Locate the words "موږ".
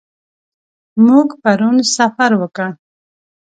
1.07-1.27